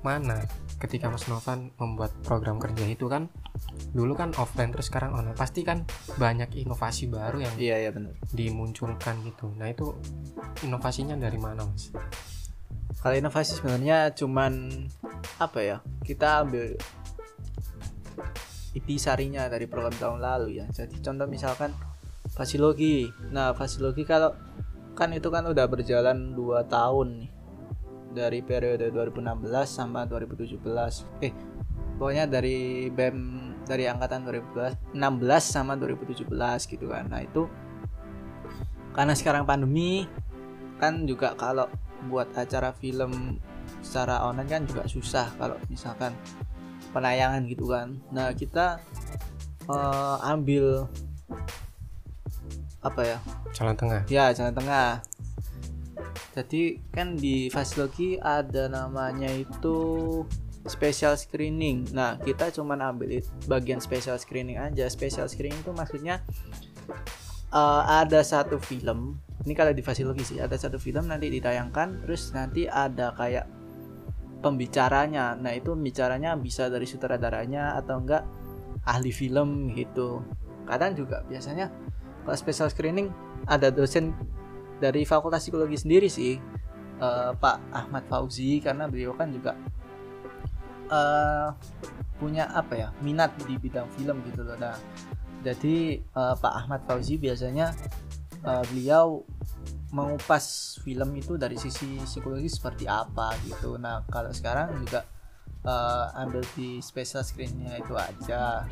[0.06, 0.38] mana
[0.78, 3.32] ketika Mas Novan membuat program kerja itu kan?
[3.96, 5.38] Dulu kan offline terus sekarang online.
[5.38, 5.82] Pasti kan
[6.20, 8.14] banyak inovasi baru yang iya iya benar.
[8.30, 9.50] dimunculkan gitu.
[9.58, 9.98] Nah itu
[10.62, 11.90] inovasinya dari mana Mas?
[13.02, 14.70] Kalau inovasi sebenarnya cuman
[15.42, 16.78] apa ya kita ambil
[19.00, 20.66] sarinya dari program tahun lalu ya.
[20.70, 21.72] Jadi contoh misalkan
[22.36, 23.10] fasilogi.
[23.32, 24.36] Nah fasilogi kalau
[24.94, 27.32] kan itu kan udah berjalan 2 tahun nih.
[28.16, 30.64] Dari periode 2016 sama 2017
[31.20, 31.36] eh
[32.00, 33.18] pokoknya dari BEM
[33.68, 34.96] dari angkatan 2016
[35.42, 36.28] sama 2017
[36.68, 37.08] gitu kan.
[37.12, 37.48] Nah itu
[38.96, 40.08] karena sekarang pandemi
[40.80, 41.68] kan juga kalau
[42.08, 43.40] buat acara film
[43.82, 46.16] secara online kan juga susah kalau misalkan
[46.96, 48.00] penayangan gitu kan.
[48.16, 48.80] Nah kita
[49.68, 50.88] uh, ambil
[52.86, 53.18] apa ya?
[53.58, 54.02] Jalan tengah.
[54.06, 55.02] Ya jalan tengah.
[56.38, 59.78] Jadi kan di fasiologi ada namanya itu
[60.70, 61.90] special screening.
[61.96, 64.86] Nah kita cuman ambil bagian special screening aja.
[64.92, 66.22] Special screening itu maksudnya
[67.56, 69.18] uh, ada satu film.
[69.46, 73.48] Ini kalau di fasiologi sih ada satu film nanti ditayangkan terus nanti ada kayak
[74.44, 75.34] pembicaranya.
[75.40, 78.28] Nah itu pembicaranya bisa dari sutradaranya atau enggak
[78.84, 80.20] ahli film gitu.
[80.66, 81.70] Kadang juga biasanya
[82.26, 83.14] kalau special screening
[83.46, 84.18] ada dosen
[84.82, 86.42] dari fakultas psikologi sendiri sih.
[86.96, 89.52] Uh, Pak Ahmad Fauzi karena beliau kan juga
[90.88, 91.52] uh,
[92.16, 94.56] punya apa ya minat di bidang film gitu loh.
[94.56, 94.80] Nah
[95.44, 97.76] jadi uh, Pak Ahmad Fauzi biasanya
[98.48, 99.28] uh, beliau
[99.92, 103.76] mengupas film itu dari sisi psikologi seperti apa gitu.
[103.76, 105.04] Nah kalau sekarang juga
[105.66, 108.64] uh, ambil di special screennya itu aja.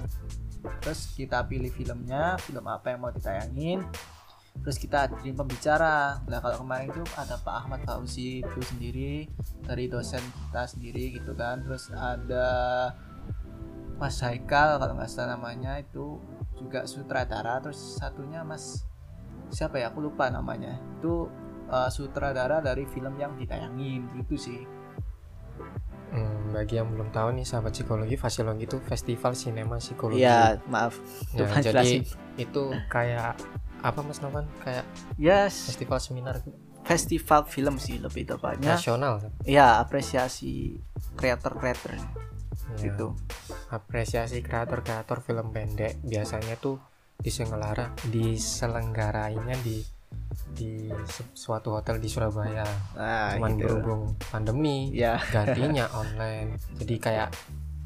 [0.80, 3.84] Terus kita pilih filmnya film apa yang mau ditayangin.
[4.64, 6.22] Terus kita hadirin pembicara.
[6.30, 9.28] Nah kalau kemarin itu ada Pak Ahmad Fauzi itu sendiri
[9.66, 11.66] dari dosen kita sendiri gitu kan.
[11.66, 12.48] Terus ada
[13.98, 16.22] Mas Haikal kalau nggak salah namanya itu
[16.56, 17.60] juga sutradara.
[17.60, 18.86] Terus satunya Mas
[19.52, 19.92] siapa ya?
[19.92, 20.80] Aku lupa namanya.
[21.02, 21.28] Itu
[21.68, 24.83] uh, sutradara dari film yang ditayangin gitu sih
[26.54, 30.22] bagi yang belum tahu nih sahabat psikologi, fasiologi itu festival sinema psikologi.
[30.22, 31.02] Iya, maaf.
[31.34, 32.06] Ya, jadi
[32.38, 32.64] itu
[32.94, 33.34] kayak
[33.82, 34.46] apa Mas Novan?
[34.62, 34.86] Kayak
[35.18, 35.74] yes.
[35.74, 36.40] festival seminar
[36.84, 38.76] festival film sih lebih tepatnya.
[38.78, 39.24] Nasional.
[39.48, 40.78] Iya, apresiasi
[41.16, 41.96] kreator-kreator.
[41.96, 42.06] Ya.
[42.78, 43.16] Gitu.
[43.72, 46.78] Apresiasi kreator-kreator film pendek biasanya tuh
[47.24, 49.80] diselenggara diselenggarainya di
[50.54, 50.90] di
[51.34, 52.66] suatu hotel di Surabaya.
[52.96, 53.66] Nah, Cuman gitu.
[53.66, 55.18] berhubung pandemi, ya.
[55.34, 56.58] gantinya online.
[56.78, 57.30] Jadi kayak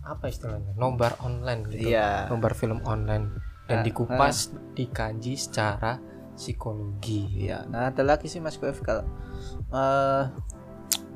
[0.03, 0.75] apa istilahnya?
[0.75, 1.91] Nombar online gitu.
[1.91, 2.27] Ya.
[2.31, 4.73] Nombar film online dan nah, dikupas, nah.
[4.75, 5.99] dikaji secara
[6.37, 7.49] psikologi.
[7.51, 7.67] Ya.
[7.67, 9.03] Nah, ada lagi sih Mas Kuf kalau
[9.71, 10.31] uh,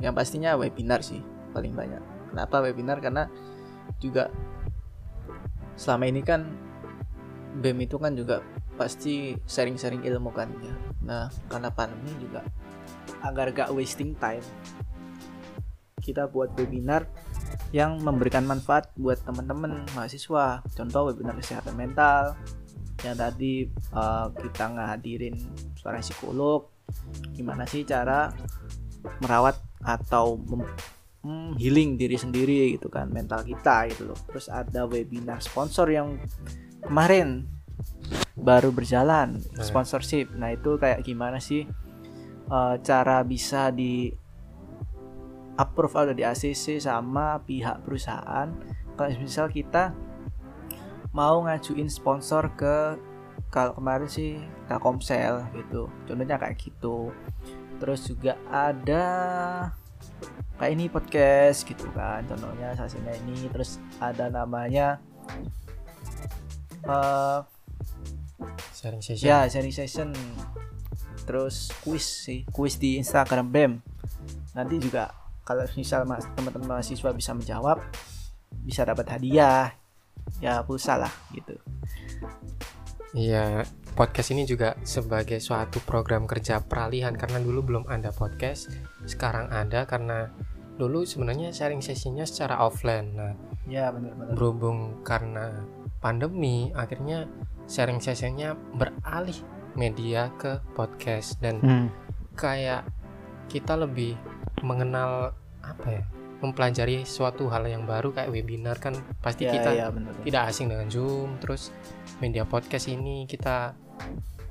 [0.04, 1.24] yang pastinya webinar sih
[1.56, 2.02] paling banyak.
[2.32, 3.00] Kenapa webinar?
[3.00, 3.28] Karena
[4.02, 4.32] juga
[5.76, 6.47] selama ini kan
[7.60, 8.43] BEM itu kan juga
[8.82, 10.76] pasti sharing-sharing ilmu kan ya.
[11.06, 12.41] Nah, karena pandemi juga
[13.22, 14.41] agar gak wasting time
[16.02, 17.06] kita buat webinar
[17.70, 20.65] yang memberikan manfaat buat teman-teman mahasiswa.
[20.74, 22.36] Contoh webinar kesehatan mental
[23.06, 25.38] yang tadi uh, kita ngadirin
[25.78, 26.70] seorang psikolog
[27.32, 28.34] gimana sih cara
[29.24, 30.38] merawat atau
[31.24, 34.20] hmm, healing diri sendiri gitu kan mental kita gitu loh.
[34.28, 36.17] Terus ada webinar sponsor yang
[36.84, 37.48] kemarin
[38.38, 39.63] baru berjalan nah.
[39.63, 40.34] sponsorship.
[40.36, 41.67] Nah itu kayak gimana sih
[42.52, 44.12] uh, cara bisa di
[45.60, 48.50] approve atau di ACC sama pihak perusahaan
[48.96, 49.94] kalau misal kita
[51.12, 52.96] mau ngajuin sponsor ke
[53.52, 54.39] kalau kemarin sih
[54.72, 57.12] Telkomsel gitu contohnya kayak gitu
[57.84, 59.06] terus juga ada
[60.56, 65.04] kayak ini podcast gitu kan contohnya saksinya ini terus ada namanya
[66.88, 67.44] uh,
[68.82, 69.26] sharing session.
[69.30, 70.10] Ya sharing session.
[71.30, 73.74] Terus quiz sih quiz di Instagram BEM.
[74.58, 75.13] Nanti juga
[75.46, 77.78] kalau misal mas, teman-teman mahasiswa bisa menjawab
[78.65, 79.78] bisa dapat hadiah.
[80.41, 81.54] Ya pulsa lah gitu.
[83.12, 88.72] Iya, podcast ini juga sebagai suatu program kerja peralihan karena dulu belum ada podcast,
[89.04, 90.32] sekarang ada karena
[90.80, 93.12] dulu sebenarnya sharing sesinya secara offline.
[93.12, 93.36] Nah,
[93.67, 94.32] ya benar-benar.
[94.32, 95.67] Berhubung karena
[96.00, 97.28] pandemi, akhirnya
[97.67, 99.38] sharing sessionnya beralih
[99.76, 101.88] media ke podcast dan hmm.
[102.36, 102.88] kayak
[103.47, 104.15] kita lebih
[104.63, 106.04] mengenal apa ya
[106.41, 110.10] mempelajari suatu hal yang baru kayak webinar kan pasti ya, kita ya, bener.
[110.26, 111.69] tidak asing dengan zoom terus
[112.17, 113.78] media podcast ini kita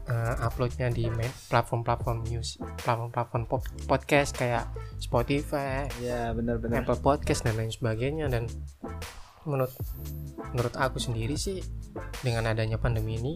[0.06, 1.10] uh, uploadnya di
[1.50, 3.42] platform-platform news platform-platform
[3.90, 4.70] podcast kayak
[5.02, 8.46] Spotify ya benar-benar Apple Podcast dan lain sebagainya dan
[9.50, 9.74] menurut
[10.50, 11.62] menurut aku sendiri sih
[12.22, 13.34] dengan adanya pandemi ini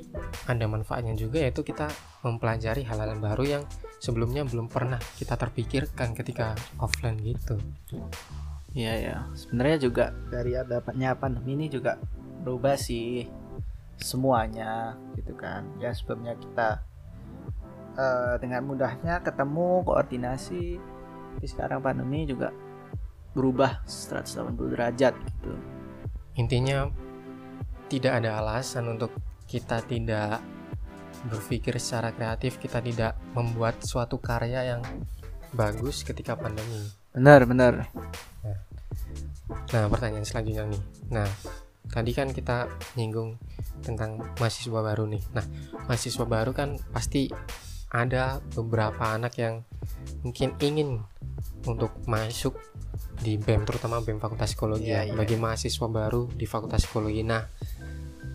[0.50, 1.90] ada manfaatnya juga yaitu kita
[2.26, 3.62] mempelajari hal-hal baru yang
[4.02, 7.58] sebelumnya belum pernah kita terpikirkan ketika offline gitu.
[8.74, 11.94] Iya ya, sebenarnya juga dari adanya pandemi ini juga
[12.42, 13.30] berubah sih
[13.98, 15.78] semuanya gitu kan.
[15.78, 16.82] Ya sebelumnya kita
[17.94, 20.82] uh, dengan mudahnya ketemu koordinasi,
[21.38, 22.50] tapi sekarang pandemi juga
[23.34, 25.73] berubah 180 derajat gitu
[26.34, 26.90] intinya
[27.88, 29.14] tidak ada alasan untuk
[29.46, 30.40] kita tidak
[31.30, 34.82] berpikir secara kreatif kita tidak membuat suatu karya yang
[35.54, 36.84] bagus ketika pandemi.
[37.14, 37.86] Benar benar.
[38.42, 38.58] Nah,
[39.70, 40.82] nah pertanyaan selanjutnya nih.
[41.14, 41.28] Nah
[41.88, 42.66] tadi kan kita
[42.98, 43.38] nyinggung
[43.84, 45.22] tentang mahasiswa baru nih.
[45.36, 45.44] Nah,
[45.86, 47.28] mahasiswa baru kan pasti
[47.94, 49.62] ada beberapa anak yang
[50.26, 51.04] mungkin ingin
[51.68, 52.58] untuk masuk
[53.24, 55.16] di BEM terutama BEM Fakultas Psikologi yeah, ya, yeah.
[55.16, 57.24] bagi mahasiswa baru di Fakultas Psikologi.
[57.24, 57.40] Nah,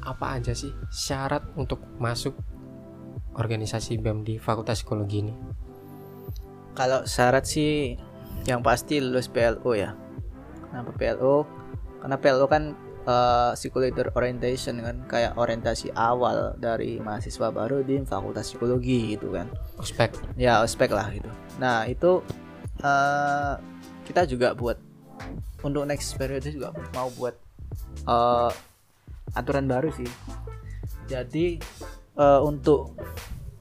[0.02, 2.34] apa aja sih syarat untuk masuk
[3.38, 5.34] organisasi BEM di Fakultas Psikologi ini?
[6.73, 7.93] Kalau syarat sih
[8.49, 9.93] yang pasti lulus PLO ya.
[10.73, 11.45] Kenapa PLO?
[12.02, 12.73] Karena PLO kan
[13.06, 19.52] uh, leader orientation kan kayak orientasi awal dari mahasiswa baru di Fakultas Psikologi gitu kan.
[19.78, 20.17] Ospek.
[20.39, 21.30] Ya, ospek lah gitu.
[21.62, 22.23] Nah, itu
[22.84, 23.56] uh,
[24.10, 24.82] kita juga buat
[25.62, 27.38] untuk next periode juga mau buat
[28.10, 28.50] uh,
[29.38, 30.10] aturan baru sih.
[31.06, 31.62] Jadi
[32.17, 32.98] uh, untuk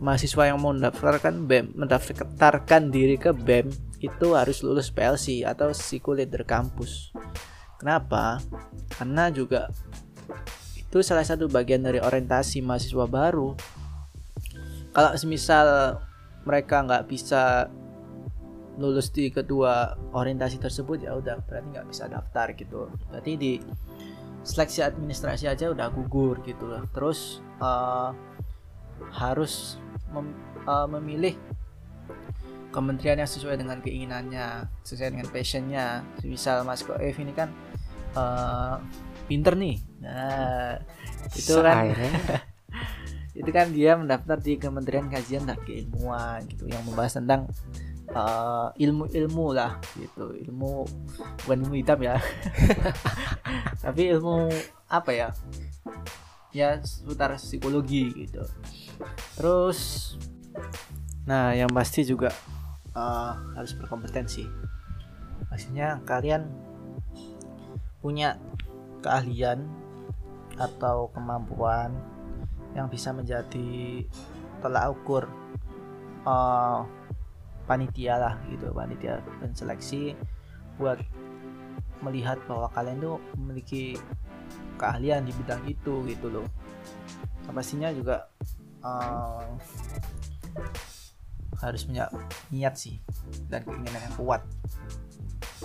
[0.00, 6.46] mahasiswa yang mau mendaftarkan BEM, mendaftarkan diri ke BEM itu harus lulus PLC atau psikoleader
[6.46, 7.10] kampus.
[7.82, 8.38] Kenapa?
[8.94, 9.68] Karena juga
[10.78, 13.52] itu salah satu bagian dari orientasi mahasiswa baru.
[14.94, 15.98] Kalau semisal
[16.46, 17.68] mereka nggak bisa
[18.78, 22.88] lulus di kedua orientasi tersebut ya udah berarti nggak bisa daftar gitu.
[23.10, 23.52] Berarti di
[24.46, 26.86] seleksi administrasi aja udah gugur gitu loh.
[26.94, 28.14] Terus uh,
[29.12, 29.76] harus
[30.14, 30.30] mem,
[30.64, 31.34] uh, memilih
[32.68, 37.48] kementerian yang sesuai dengan keinginannya sesuai dengan passionnya misal Mas Koef ini kan
[38.12, 38.76] uh,
[39.24, 40.76] pinter nih nah
[41.32, 41.88] itu kan
[43.40, 47.46] itu kan dia mendaftar di Kementerian Kajian dan Keilmuan gitu yang membahas tentang
[48.12, 50.32] uh, ilmu-ilmu lah gitu.
[50.32, 50.72] Ilmu
[51.44, 52.16] bukan ilmu hitam ya.
[53.84, 54.48] Tapi ilmu
[54.88, 55.28] apa ya?
[56.52, 58.44] Ya seputar psikologi gitu.
[59.36, 60.14] Terus
[61.28, 62.32] nah yang pasti juga
[62.96, 64.48] uh, harus berkompetensi.
[65.48, 66.48] Maksudnya kalian
[67.98, 68.38] punya
[69.02, 69.66] keahlian
[70.58, 71.94] atau kemampuan
[72.74, 74.04] yang bisa menjadi
[74.58, 75.24] tolak ukur
[76.26, 76.82] uh,
[77.68, 80.16] panitia lah gitu panitia dan seleksi
[80.80, 80.96] buat
[82.00, 84.00] melihat bahwa kalian tuh memiliki
[84.80, 86.46] keahlian di bidang itu gitu loh.
[87.44, 88.30] Nah, pastinya juga
[88.86, 89.44] uh,
[91.58, 92.06] harus punya
[92.54, 92.96] niat sih
[93.50, 94.42] dan keinginan yang kuat.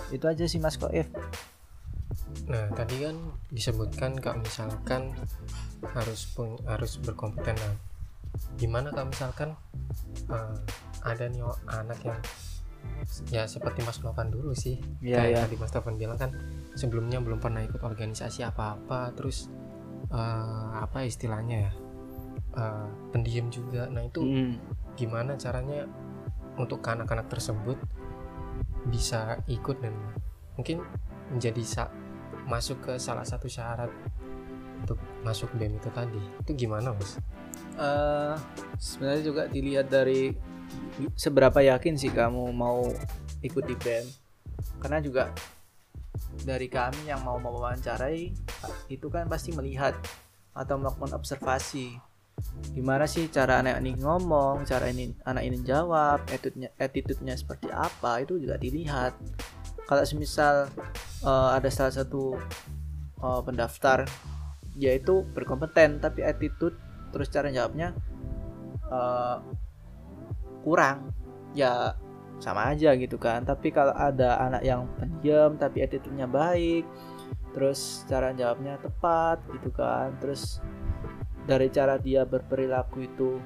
[0.10, 1.08] Itu aja sih mas Koef
[2.44, 3.16] nah tadi kan
[3.54, 5.16] disebutkan kalau misalkan
[5.96, 7.56] harus pun harus berkompeten
[8.58, 9.50] gimana kalau misalkan
[10.30, 10.58] uh,
[11.04, 12.20] ada nih anak yang
[13.32, 15.40] ya seperti Mas Novan dulu sih ya, kayak ya.
[15.48, 16.32] tadi Mas Novan bilang kan
[16.76, 19.48] sebelumnya belum pernah ikut organisasi apa-apa terus
[20.12, 21.72] uh, apa istilahnya ya
[22.58, 24.54] uh, pendiam juga nah itu hmm.
[25.00, 25.88] gimana caranya
[26.58, 27.78] untuk anak-anak tersebut
[28.88, 29.96] bisa ikut dan
[30.60, 30.84] mungkin
[31.32, 31.84] menjadi sa
[32.46, 33.90] masuk ke salah satu syarat
[34.84, 36.22] untuk masuk BEM itu tadi.
[36.44, 37.18] Itu gimana mas?
[37.80, 38.36] Uh,
[38.78, 40.36] sebenarnya juga dilihat dari
[41.18, 42.86] seberapa yakin sih kamu mau
[43.42, 44.06] ikut di BEM
[44.84, 45.24] karena juga
[46.46, 48.34] dari kami yang mau mewawancarai
[48.90, 49.98] itu kan pasti melihat
[50.54, 51.98] atau melakukan observasi.
[52.74, 56.26] Gimana sih cara anak ini ngomong cara ini anak ini jawab
[56.82, 59.14] attitude-nya seperti apa itu juga dilihat.
[59.86, 60.70] Kalau semisal
[61.22, 62.38] uh, ada salah satu
[63.22, 64.06] uh, pendaftar
[64.78, 66.78] yaitu berkompeten tapi attitude
[67.14, 67.94] terus cara jawabnya
[68.90, 69.38] uh,
[70.66, 71.14] kurang.
[71.54, 71.94] Ya
[72.42, 73.46] sama aja gitu kan.
[73.46, 76.84] Tapi kalau ada anak yang pendiam tapi attitude-nya baik
[77.54, 80.18] terus cara jawabnya tepat gitu kan.
[80.18, 80.58] Terus
[81.46, 83.38] dari cara dia berperilaku itu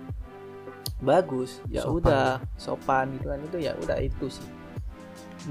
[0.97, 1.99] bagus ya sopan.
[1.99, 3.39] udah sopan gitu kan.
[3.43, 4.47] Itu ya udah itu sih.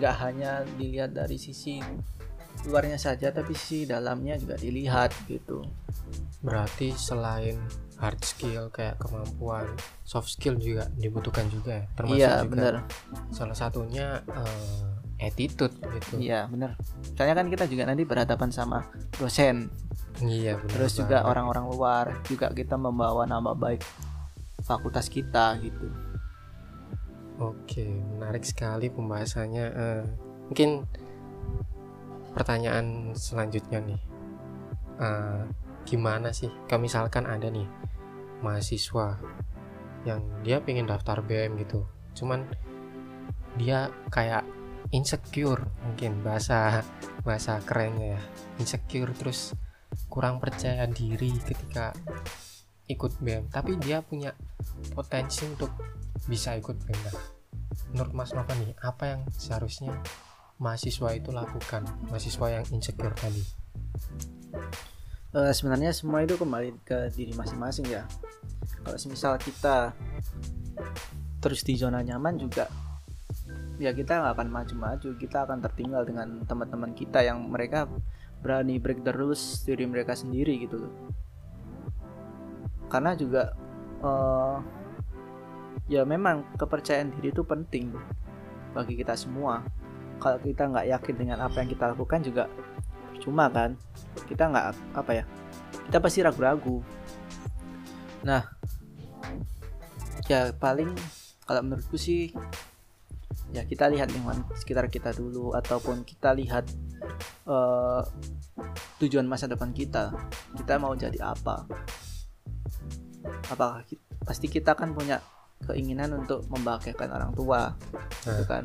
[0.01, 1.79] Nggak hanya dilihat dari sisi
[2.67, 5.63] luarnya saja tapi sisi dalamnya juga dilihat gitu.
[6.43, 7.57] Berarti selain
[7.97, 9.65] hard skill kayak kemampuan
[10.05, 11.85] soft skill juga dibutuhkan juga ya?
[11.97, 12.75] Termasuk iya, juga bener.
[13.33, 16.21] salah satunya uh, attitude gitu.
[16.21, 16.77] Iya bener
[17.17, 18.85] soalnya kan kita juga nanti berhadapan sama
[19.17, 19.73] dosen.
[20.21, 23.81] Iya bener terus juga orang-orang luar juga kita membawa nama baik
[24.65, 25.89] fakultas kita gitu.
[27.41, 29.67] Oke menarik sekali pembahasannya.
[29.73, 30.05] Uh,
[30.53, 30.85] mungkin
[32.37, 34.01] pertanyaan selanjutnya nih.
[35.01, 35.49] Uh,
[35.89, 36.53] gimana sih?
[36.69, 37.65] Kalau misalkan ada nih
[38.45, 39.17] mahasiswa
[40.05, 41.89] yang dia pengen daftar BM gitu.
[42.13, 42.45] Cuman
[43.57, 44.45] dia kayak
[44.93, 46.85] insecure mungkin bahasa
[47.25, 48.23] bahasa kerennya ya.
[48.61, 49.57] Insecure terus
[50.13, 51.97] kurang percaya diri ketika
[52.87, 54.31] ikut BEM tapi dia punya
[54.95, 55.75] potensi untuk
[56.31, 57.17] bisa ikut BEM nah,
[57.91, 59.91] menurut Mas Nova nih apa yang seharusnya
[60.57, 63.45] mahasiswa itu lakukan mahasiswa yang insecure tadi?
[65.37, 68.09] Uh, sebenarnya semua itu kembali ke diri masing-masing ya.
[68.81, 69.93] Kalau misal kita
[71.45, 72.67] terus di zona nyaman juga
[73.77, 75.09] ya kita nggak akan maju-maju.
[75.21, 77.85] Kita akan tertinggal dengan teman-teman kita yang mereka
[78.41, 80.93] berani break the rules diri mereka sendiri gitu loh.
[82.89, 83.53] Karena juga
[84.01, 84.57] uh,
[85.91, 87.93] ya memang kepercayaan diri itu penting
[88.73, 89.65] bagi kita semua
[90.17, 92.45] kalau kita nggak yakin dengan apa yang kita lakukan juga
[93.21, 93.75] cuma kan?
[94.29, 95.25] Kita nggak apa ya
[95.87, 96.83] kita pasti ragu-ragu.
[98.27, 98.43] Nah
[100.27, 100.91] ya paling
[101.47, 102.35] kalau menurutku sih
[103.55, 106.67] ya kita lihat lingkungan sekitar kita dulu ataupun kita lihat
[107.47, 108.03] uh,
[108.99, 110.11] tujuan masa depan kita
[110.59, 111.67] kita mau jadi apa.
[113.47, 115.23] Apakah kita, pasti kita kan punya
[115.65, 117.73] keinginan untuk membahagiakan orang tua
[118.27, 118.47] gitu eh.
[118.47, 118.65] kan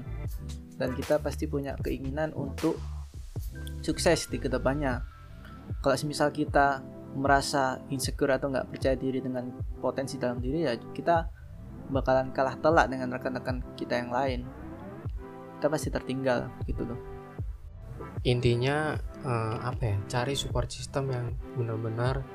[0.81, 2.81] dan kita pasti punya keinginan untuk
[3.85, 5.05] sukses di ke depannya.
[5.85, 6.81] Kalau misal kita
[7.13, 11.29] merasa insecure atau nggak percaya diri dengan potensi dalam diri ya kita
[11.93, 14.41] bakalan kalah telak dengan rekan-rekan kita yang lain.
[15.61, 16.97] Kita pasti tertinggal gitu loh.
[18.25, 22.25] Intinya uh, apa ya cari support system yang benar-benar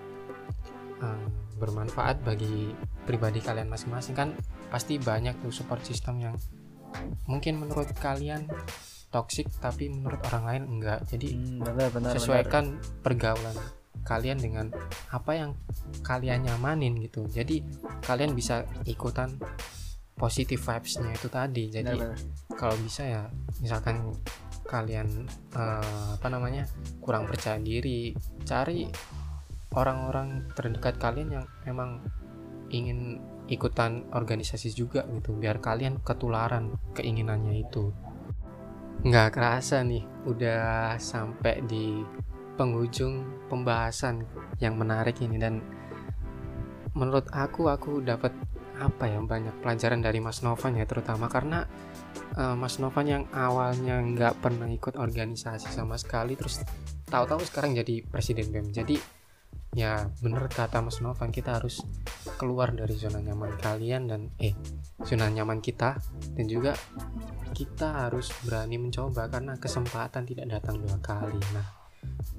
[1.03, 1.27] uh,
[1.59, 2.71] bermanfaat bagi
[3.09, 4.15] pribadi kalian masing-masing.
[4.15, 4.39] Kan
[4.71, 6.37] pasti banyak tuh support system yang
[7.27, 8.49] mungkin menurut kalian
[9.11, 11.01] toxic tapi menurut orang lain enggak.
[11.09, 13.03] Jadi hmm, benar, benar, sesuaikan benar.
[13.03, 13.57] pergaulan
[14.07, 14.67] kalian dengan
[15.11, 15.51] apa yang
[16.07, 17.27] kalian nyamanin gitu.
[17.27, 17.65] Jadi
[18.07, 19.35] kalian bisa ikutan
[20.17, 21.65] positive vibesnya itu tadi.
[21.69, 21.97] Jadi
[22.55, 23.23] kalau bisa ya
[23.59, 24.15] misalkan
[24.67, 26.67] kalian uh, apa namanya
[26.99, 28.11] kurang percaya diri
[28.43, 28.91] cari
[29.75, 32.03] orang-orang terdekat kalian yang memang
[32.75, 37.95] ingin ikutan organisasi juga gitu biar kalian ketularan keinginannya itu.
[39.07, 42.03] Nggak kerasa nih udah sampai di
[42.57, 44.25] penghujung pembahasan
[44.59, 45.61] yang menarik ini dan
[46.97, 48.33] menurut aku aku dapat
[48.77, 51.65] apa ya banyak pelajaran dari Mas Novan ya terutama karena
[52.37, 56.61] uh, Mas Novan yang awalnya nggak pernah ikut organisasi sama sekali terus
[57.09, 58.97] tahu-tahu sekarang jadi presiden BEM jadi
[59.77, 61.85] ya bener kata Mas Novan kita harus
[62.41, 64.57] keluar dari zona nyaman kalian dan eh
[65.05, 66.01] zona nyaman kita
[66.33, 66.73] dan juga
[67.53, 71.77] kita harus berani mencoba karena kesempatan tidak datang dua kali nah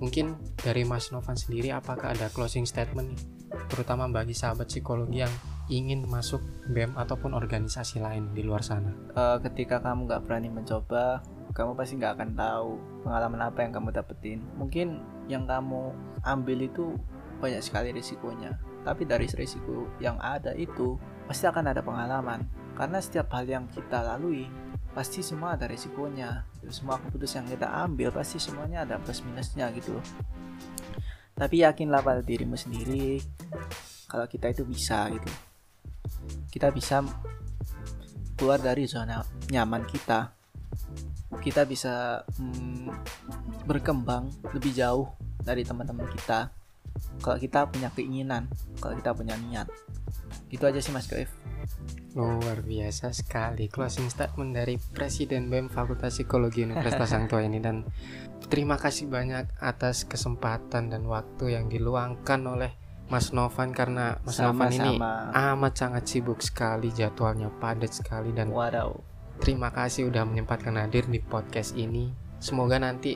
[0.01, 3.21] mungkin dari Mas Novan sendiri apakah ada closing statement nih
[3.69, 5.33] terutama bagi sahabat psikologi yang
[5.67, 6.39] ingin masuk
[6.71, 8.91] BEM ataupun organisasi lain di luar sana?
[9.15, 11.19] Uh, ketika kamu nggak berani mencoba,
[11.51, 12.69] kamu pasti nggak akan tahu
[13.03, 14.39] pengalaman apa yang kamu dapetin.
[14.55, 14.87] Mungkin
[15.27, 15.91] yang kamu
[16.23, 16.95] ambil itu
[17.37, 20.97] banyak sekali risikonya, tapi dari risiko yang ada itu
[21.29, 22.45] pasti akan ada pengalaman.
[22.73, 24.45] Karena setiap hal yang kita lalui
[24.93, 26.45] pasti semua ada risikonya.
[26.73, 29.97] Semua keputusan yang kita ambil pasti semuanya ada plus minusnya gitu.
[31.37, 33.21] Tapi yakinlah pada dirimu sendiri
[34.09, 35.29] kalau kita itu bisa gitu.
[36.49, 37.05] Kita bisa
[38.33, 39.21] keluar dari zona
[39.53, 40.33] nyaman kita.
[41.37, 42.89] Kita bisa hmm,
[43.69, 45.11] berkembang lebih jauh
[45.43, 46.49] dari teman-teman kita
[47.19, 48.49] kalau kita punya keinginan
[48.81, 49.67] kalau kita punya niat.
[50.47, 51.31] Itu aja sih mas Goif
[52.17, 57.61] luar biasa sekali closing statement dari Presiden BEM Fakultas Psikologi Universitas Tua ini.
[57.61, 57.85] Dan
[58.49, 62.73] terima kasih banyak atas kesempatan dan waktu yang diluangkan oleh
[63.07, 64.95] Mas Novan karena Mas sama, Novan ini
[65.31, 68.33] amat sangat sibuk sekali jadwalnya padat sekali.
[68.33, 68.97] Dan Wadaw.
[69.39, 72.11] terima kasih udah menyempatkan hadir di podcast ini.
[72.41, 73.15] Semoga nanti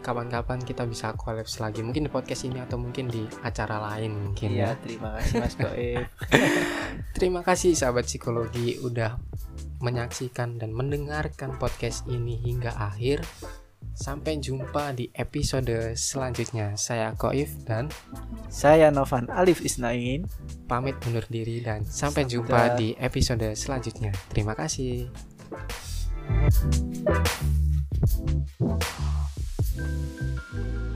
[0.00, 4.48] kapan-kapan kita bisa kolaps lagi mungkin di podcast ini atau mungkin di acara lain mungkin
[4.52, 6.04] iya, ya terima kasih Mas Goib
[7.16, 9.20] terima kasih sahabat psikologi udah
[9.80, 13.24] menyaksikan dan mendengarkan podcast ini hingga akhir
[14.00, 16.72] Sampai jumpa di episode selanjutnya.
[16.72, 17.92] Saya Koif dan
[18.48, 20.24] saya Novan Alif Isnain.
[20.64, 24.14] Pamit undur diri dan sampai Sampai jumpa di episode selanjutnya.
[24.32, 25.10] Terima kasih.
[29.80, 30.89] Thank you.